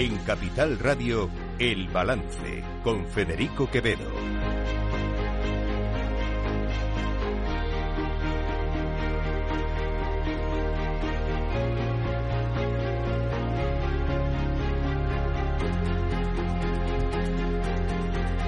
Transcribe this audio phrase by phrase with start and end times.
[0.00, 1.28] En Capital Radio,
[1.58, 4.08] El Balance, con Federico Quevedo.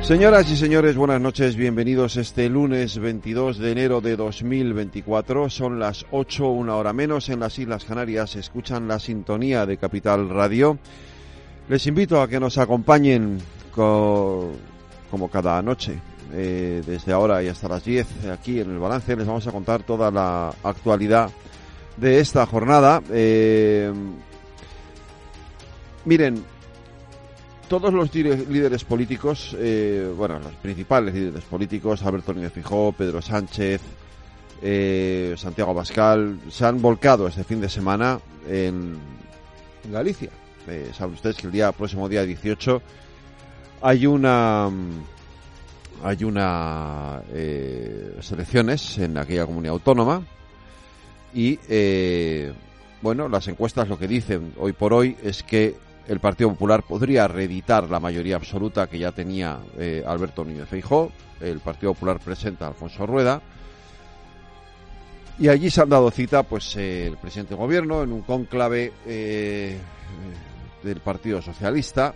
[0.00, 5.50] Señoras y señores, buenas noches, bienvenidos este lunes 22 de enero de 2024.
[5.50, 8.36] Son las 8, una hora menos en las Islas Canarias.
[8.36, 10.78] Escuchan la sintonía de Capital Radio.
[11.68, 13.38] Les invito a que nos acompañen
[13.74, 15.98] como cada noche,
[16.32, 19.16] eh, desde ahora y hasta las 10 aquí en el balance.
[19.16, 21.30] Les vamos a contar toda la actualidad
[21.96, 23.02] de esta jornada.
[23.10, 23.92] Eh,
[26.04, 26.44] miren,
[27.68, 33.80] todos los líderes políticos, eh, bueno, los principales líderes políticos, Alberto Núñez Fijó, Pedro Sánchez,
[34.60, 38.98] eh, Santiago Pascal, se han volcado este fin de semana en,
[39.91, 40.28] Galicia.
[40.68, 42.80] Eh, saben ustedes que el día próximo día 18
[43.82, 44.70] hay una
[46.04, 50.22] hay una eh, elecciones en aquella comunidad autónoma
[51.34, 51.58] y
[53.00, 55.77] bueno las encuestas lo que dicen hoy por hoy es que
[56.08, 61.12] el Partido Popular podría reeditar la mayoría absoluta que ya tenía eh, Alberto Núñez Feijó.
[61.41, 63.41] El Partido Popular presenta a Alfonso Rueda.
[65.38, 68.92] Y allí se han dado cita pues eh, el presidente del gobierno en un cónclave
[69.06, 69.78] eh,
[70.83, 72.14] del Partido Socialista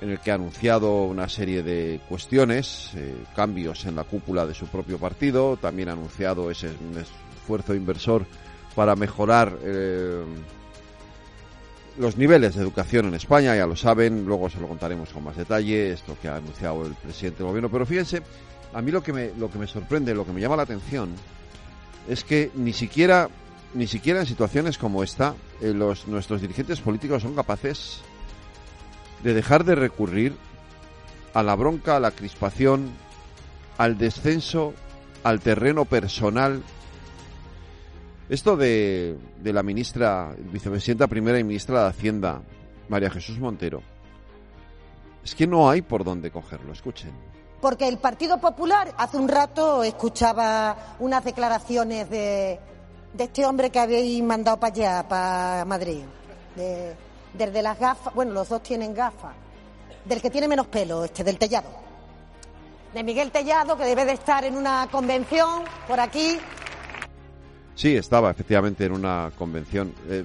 [0.00, 2.90] en el que ha anunciado una serie de cuestiones,
[3.34, 6.70] cambios en la cúpula de su propio partido, también ha anunciado ese
[7.36, 8.26] esfuerzo inversor
[8.74, 9.56] para mejorar
[11.98, 15.36] los niveles de educación en España, ya lo saben, luego se lo contaremos con más
[15.36, 18.22] detalle, esto que ha anunciado el presidente del gobierno, pero fíjense,
[18.72, 21.10] a mí lo que me, lo que me sorprende, lo que me llama la atención,
[22.08, 23.28] es que ni siquiera,
[23.74, 28.00] ni siquiera en situaciones como esta, eh, los, nuestros dirigentes políticos son capaces
[29.22, 30.34] de dejar de recurrir
[31.34, 32.90] a la bronca, a la crispación,
[33.78, 34.74] al descenso,
[35.24, 36.62] al terreno personal
[38.28, 42.40] esto de, la ministra, vicepresidenta primera y ministra de Hacienda,
[42.88, 43.82] María Jesús Montero,
[45.22, 47.12] es que no hay por dónde cogerlo, escuchen.
[47.60, 52.58] Porque el Partido Popular, hace un rato escuchaba unas declaraciones de,
[53.22, 56.02] este hombre que habéis mandado para allá, para Madrid,
[57.32, 59.34] desde las gafas, bueno, los dos tienen gafas,
[60.04, 61.68] del que tiene menos pelo, este, del Tellado.
[62.92, 66.38] De Miguel Tellado, que debe de estar en una convención por aquí,
[67.74, 69.92] Sí, estaba efectivamente en una convención.
[70.08, 70.24] Eh,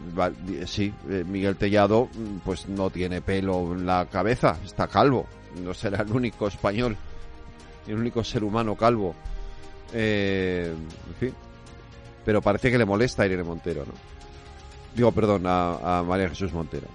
[0.68, 5.26] sí, eh, Miguel Tellado mm, pues no tiene pelo en la cabeza, está calvo.
[5.64, 6.96] No será el único español,
[7.88, 9.16] el único ser humano calvo.
[9.94, 10.72] Eh,
[11.08, 11.34] en fin.
[12.30, 13.94] Pero parece que le molesta a Irene Montero, ¿no?
[14.96, 16.86] Digo, perdón, a, María Jesús Montero.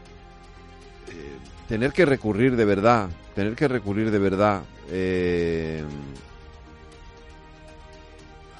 [1.66, 4.62] tener que recurrir de verdad, tener que recurrir de verdad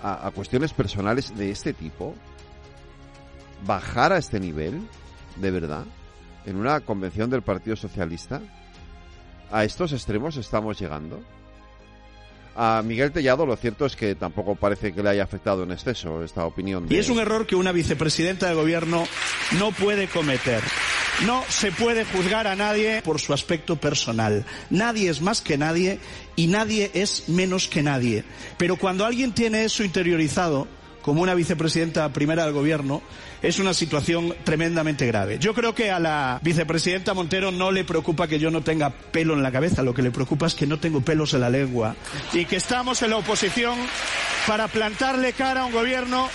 [0.03, 2.17] a, cuestiones personales de este tipo,
[3.65, 4.81] bajar a este nivel,
[5.37, 5.85] de verdad,
[6.45, 8.41] en una convención del Partido Socialista,
[9.53, 11.23] a estos extremos estamos llegando.
[12.57, 16.23] A Miguel Tellado lo cierto es que tampoco parece que le haya afectado en exceso
[16.23, 16.87] esta opinión.
[16.89, 19.07] Y es un error que una vicepresidenta de gobierno
[19.59, 20.63] no puede cometer.
[21.27, 24.45] No se puede juzgar a nadie por su aspecto personal.
[24.71, 26.01] Nadie es más que nadie
[26.35, 28.25] y nadie es menos que nadie.
[28.59, 30.67] Pero cuando alguien tiene eso interiorizado,
[31.05, 33.03] como una vicepresidenta primera del gobierno,
[33.43, 35.39] es una situación tremendamente grave.
[35.39, 39.35] Yo creo que a la vicepresidenta Montero no le preocupa que yo no tenga pelo
[39.35, 41.95] en la cabeza, lo que le preocupa es que no tengo pelos en la lengua
[42.33, 43.79] y que estamos en la oposición
[44.47, 46.31] para plantarle cara a un gobierno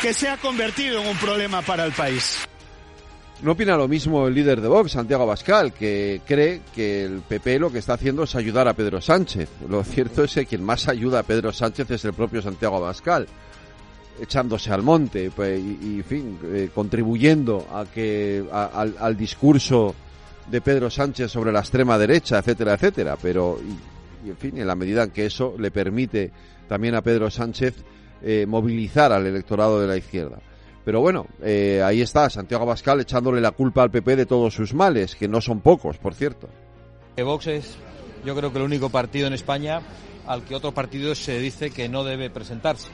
[0.00, 2.38] que se ha convertido en un problema para el país.
[3.42, 7.58] No opina lo mismo el líder de Vox, Santiago Bascal, que cree que el PP
[7.58, 9.48] lo que está haciendo es ayudar a Pedro Sánchez.
[9.68, 13.26] Lo cierto es que quien más ayuda a Pedro Sánchez es el propio Santiago Bascal,
[14.20, 19.94] echándose al monte pues, y, en fin, eh, contribuyendo a que al, discurso
[20.50, 23.16] de Pedro Sánchez sobre la extrema derecha, etcétera, etcétera.
[23.20, 23.58] Pero,
[24.24, 26.30] y, en fin, en la medida en que eso le permite
[26.68, 27.74] también a Pedro Sánchez
[28.22, 30.38] eh, movilizar al electorado de la izquierda.
[30.84, 34.74] Pero bueno, eh, ahí está Santiago Bascal echándole la culpa al PP de todos sus
[34.74, 36.48] males, que no son pocos, por cierto.
[37.16, 37.76] Vox es,
[38.24, 39.80] yo creo que el único partido en España
[40.26, 42.88] al que otro partido se dice que no debe presentarse.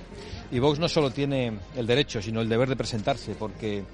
[0.50, 3.84] Y Vox no solo tiene el derecho, sino el deber de presentarse, porque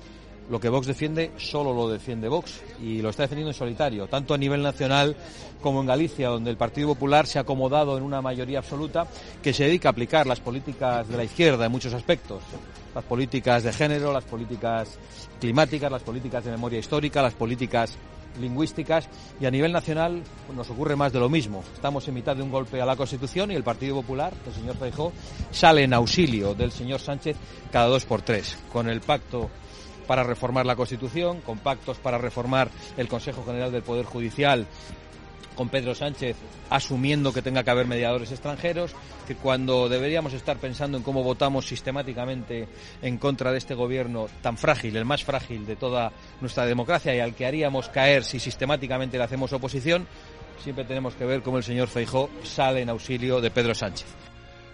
[0.50, 4.34] lo que Vox defiende solo lo defiende Vox y lo está defendiendo en solitario, tanto
[4.34, 5.16] a nivel nacional
[5.60, 9.06] como en Galicia, donde el Partido Popular se ha acomodado en una mayoría absoluta
[9.42, 12.42] que se dedica a aplicar las políticas de la izquierda en muchos aspectos,
[12.94, 14.98] las políticas de género, las políticas
[15.40, 17.96] climáticas, las políticas de memoria histórica, las políticas
[18.40, 19.08] lingüísticas
[19.40, 20.22] y a nivel nacional
[20.54, 21.62] nos ocurre más de lo mismo.
[21.74, 24.76] Estamos en mitad de un golpe a la Constitución y el Partido Popular, el señor
[24.76, 25.12] Feijó,
[25.50, 27.36] sale en auxilio del señor Sánchez
[27.70, 29.50] cada dos por tres, con el pacto
[30.06, 34.66] para reformar la Constitución, con pactos para reformar el Consejo General del Poder Judicial
[35.54, 36.36] con Pedro Sánchez
[36.70, 38.94] asumiendo que tenga que haber mediadores extranjeros,
[39.26, 42.68] que cuando deberíamos estar pensando en cómo votamos sistemáticamente
[43.02, 47.20] en contra de este gobierno tan frágil, el más frágil de toda nuestra democracia y
[47.20, 50.06] al que haríamos caer si sistemáticamente le hacemos oposición,
[50.62, 54.06] siempre tenemos que ver cómo el señor Feijó sale en auxilio de Pedro Sánchez.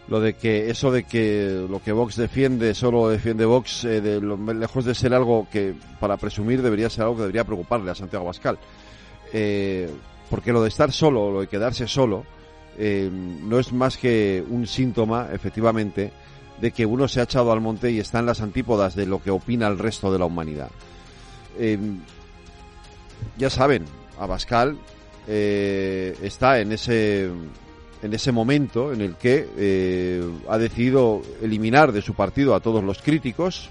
[0.08, 4.20] Lo de que eso de que lo que Vox defiende solo defiende Vox eh,
[4.56, 8.24] lejos de ser algo que para presumir debería ser algo que debería preocuparle a Santiago
[8.24, 8.58] Bascal
[9.32, 9.88] eh,
[10.30, 12.24] porque lo de estar solo, lo de quedarse solo,
[12.78, 16.12] eh, no es más que un síntoma, efectivamente,
[16.60, 19.20] de que uno se ha echado al monte y está en las antípodas de lo
[19.20, 20.70] que opina el resto de la humanidad.
[21.58, 21.78] Eh,
[23.36, 23.84] ya saben,
[24.18, 24.78] Abascal
[25.26, 27.30] eh, está en ese
[28.02, 33.02] en ese momento en el que ha decidido eliminar de su partido a todos los
[33.02, 33.68] críticos,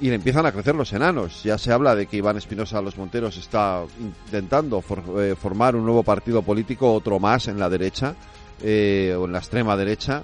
[0.00, 1.42] y empiezan a crecer los enanos.
[1.42, 4.82] Ya se habla de que Iván Espinosa Los Monteros está intentando
[5.18, 8.14] eh, formar un nuevo partido político, otro más en la derecha
[8.62, 10.22] eh, o en la extrema derecha.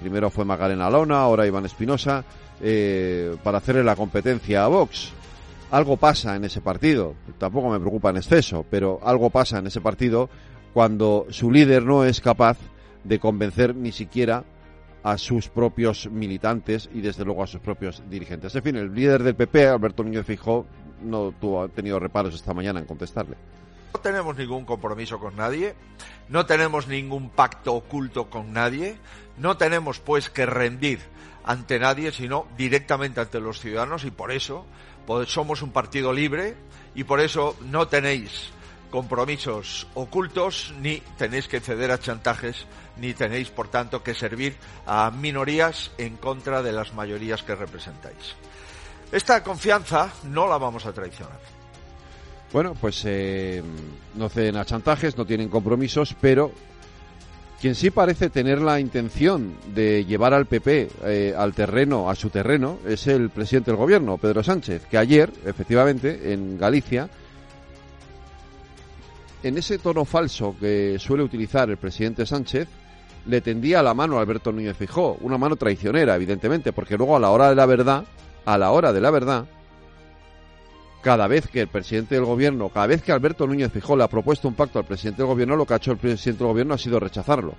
[0.00, 2.24] Primero fue Magalena Lona, ahora Iván Espinosa,
[2.60, 5.12] eh, para hacerle la competencia a Vox.
[5.70, 9.80] Algo pasa en ese partido, tampoco me preocupa en exceso, pero algo pasa en ese
[9.80, 10.28] partido
[10.74, 12.58] cuando su líder no es capaz
[13.04, 14.44] de convencer ni siquiera
[15.02, 18.54] a sus propios militantes y desde luego a sus propios dirigentes.
[18.54, 20.66] En fin, el líder del PP, Alberto Núñez Fijó,
[21.02, 23.36] no tuvo, ha tenido reparos esta mañana en contestarle.
[23.94, 25.74] No tenemos ningún compromiso con nadie,
[26.28, 28.96] no tenemos ningún pacto oculto con nadie,
[29.36, 31.00] no tenemos pues que rendir
[31.44, 34.64] ante nadie, sino directamente ante los ciudadanos y por eso
[35.26, 36.54] somos un partido libre
[36.94, 38.52] y por eso no tenéis
[38.92, 42.66] compromisos ocultos ni tenéis que ceder a chantajes
[42.98, 44.54] ni tenéis, por tanto, que servir
[44.86, 48.36] a minorías en contra de las mayorías que representáis.
[49.10, 51.40] Esta confianza no la vamos a traicionar.
[52.52, 53.62] Bueno, pues eh,
[54.14, 56.52] no ceden a chantajes, no tienen compromisos, pero
[57.62, 62.28] quien sí parece tener la intención de llevar al PP eh, al terreno, a su
[62.28, 67.08] terreno, es el presidente del gobierno, Pedro Sánchez, que ayer, efectivamente, en Galicia,
[69.42, 72.68] en ese tono falso que suele utilizar el presidente Sánchez,
[73.26, 77.20] le tendía la mano a Alberto Núñez Fijó, una mano traicionera, evidentemente, porque luego a
[77.20, 78.04] la hora de la verdad,
[78.44, 79.46] a la hora de la verdad,
[81.02, 84.08] cada vez que el presidente del gobierno, cada vez que Alberto Núñez Fijó le ha
[84.08, 86.74] propuesto un pacto al presidente del gobierno, lo que ha hecho el presidente del gobierno
[86.74, 87.54] ha sido rechazarlo.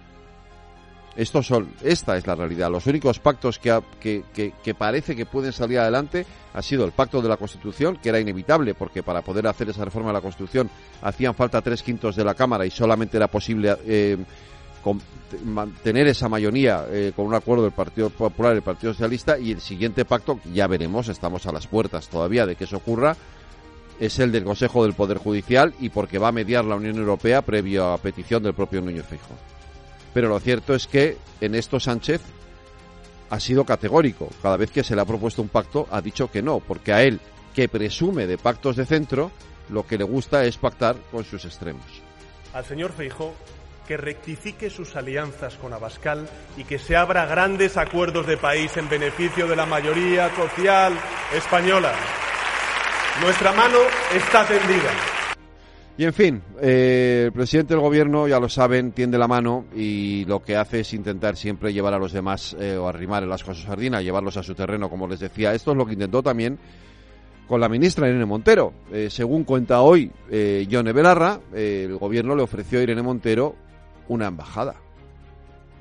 [1.16, 2.72] Estos son, esta es la realidad.
[2.72, 4.24] Los únicos pactos que, que,
[4.64, 8.20] que, parece que pueden salir adelante ha sido el pacto de la Constitución, que era
[8.20, 10.70] inevitable, porque para poder hacer esa reforma de la Constitución
[11.04, 14.18] hacían falta tres quintos de la Cámara y solamente era posible eh,
[15.46, 19.52] mantener esa mayoría eh, con un acuerdo del Partido Popular y el Partido Socialista y
[19.52, 23.16] el siguiente pacto, ya veremos, estamos a las puertas todavía de que eso ocurra,
[24.00, 27.44] es el del Consejo del Poder Judicial y porque va a mediar la Unión Europea
[27.44, 29.38] previo a petición del propio Núñez Feijóo.
[30.14, 32.22] Pero lo cierto es que en esto Sánchez
[33.30, 34.30] ha sido categórico.
[34.42, 37.02] Cada vez que se le ha propuesto un pacto ha dicho que no, porque a
[37.02, 37.20] él,
[37.54, 39.32] que presume de pactos de centro,
[39.70, 41.86] lo que le gusta es pactar con sus extremos.
[42.54, 43.34] Al señor Feijó
[43.88, 48.88] que rectifique sus alianzas con Abascal y que se abra grandes acuerdos de país en
[48.88, 50.94] beneficio de la mayoría social
[51.36, 51.94] española.
[53.22, 53.80] Nuestra mano
[54.14, 54.92] está tendida.
[55.96, 60.26] Y en fin, eh, el presidente del gobierno, ya lo saben, tiende la mano y
[60.26, 63.52] lo que hace es intentar siempre llevar a los demás eh, o arrimar el asco
[63.52, 65.54] a su sardina, llevarlos a su terreno, como les decía.
[65.54, 66.58] Esto es lo que intentó también
[67.48, 68.74] con la ministra Irene Montero.
[68.92, 73.56] Eh, según cuenta hoy eh, Yone Belarra, el gobierno le ofreció a Irene Montero
[74.08, 74.76] una embajada.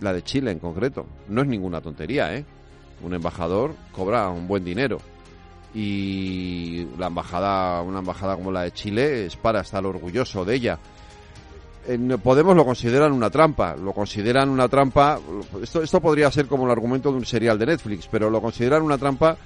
[0.01, 1.07] La de Chile en concreto.
[1.29, 2.45] No es ninguna tontería, ¿eh?
[3.03, 4.99] Un embajador cobra un buen dinero.
[5.75, 10.79] Y la embajada, una embajada como la de Chile es para estar orgulloso de ella.
[12.23, 15.19] Podemos lo consideran una trampa, lo consideran una trampa,
[15.61, 18.83] esto, esto podría ser como el argumento de un serial de Netflix, pero lo consideran
[18.83, 19.37] una trampa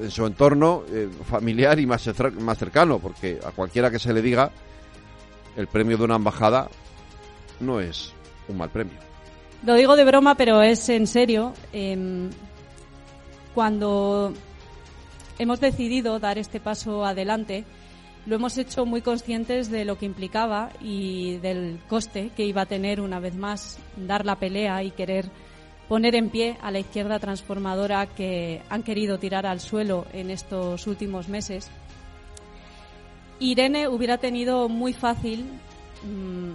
[0.00, 2.08] en su entorno eh, familiar y más,
[2.40, 4.50] más cercano, porque a cualquiera que se le diga
[5.56, 6.68] el premio de una embajada
[7.60, 8.12] no es
[8.48, 8.98] un mal premio.
[9.64, 11.52] Lo digo de broma, pero es en serio.
[11.72, 12.30] Em,
[13.54, 14.32] cuando
[15.38, 17.64] hemos decidido dar este paso adelante,
[18.26, 22.66] lo hemos hecho muy conscientes de lo que implicaba y del coste que iba a
[22.66, 25.30] tener una vez más dar la pelea y querer
[25.88, 30.86] poner en pie a la izquierda transformadora que han querido tirar al suelo en estos
[30.86, 31.70] últimos meses.
[33.40, 35.46] Irene hubiera tenido muy fácil
[36.02, 36.52] mm,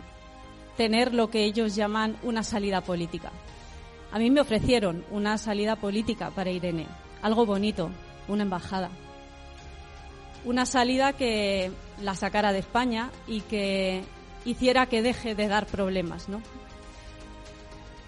[0.78, 3.32] tener lo que ellos llaman una salida política.
[4.12, 6.86] A mí me ofrecieron una salida política para Irene,
[7.24, 7.90] algo bonito,
[8.28, 8.90] una embajada.
[10.46, 14.04] Una salida que la sacara de España y que
[14.46, 16.42] hiciera que deje de dar problemas, ¿no?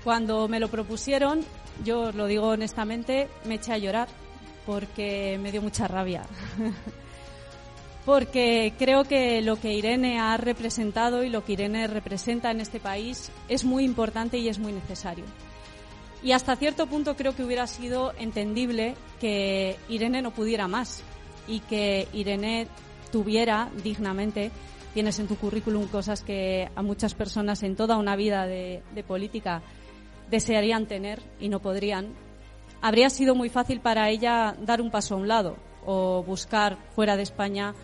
[0.03, 1.41] Cuando me lo propusieron,
[1.84, 4.07] yo lo digo honestamente, me eché a llorar
[4.65, 6.24] porque me dio mucha rabia.
[8.05, 12.79] porque creo que lo que Irene ha representado y lo que Irene representa en este
[12.79, 15.25] país es muy importante y es muy necesario.
[16.25, 21.03] Y hasta cierto punto creo que hubiera sido entendible que Irene no pudiera más
[21.48, 22.67] y que Irene
[23.12, 24.50] tuviera dignamente,
[24.96, 29.62] tienes en tu currículum cosas que a muchas personas en toda una vida de, política
[30.32, 32.08] desearían tener y no podrían,
[32.82, 37.17] habría sido muy fácil para ella dar un paso a un lado o buscar fuera
[37.17, 37.75] de España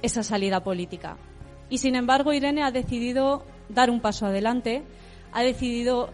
[0.00, 1.16] esa salida política.
[1.68, 4.84] Y sin embargo, Irene ha decidido dar un paso adelante,
[5.32, 6.10] ha decidido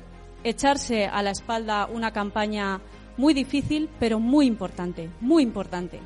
[0.48, 2.80] echarse a la espalda una campaña
[3.16, 6.00] muy difícil, pero muy importante, muy importante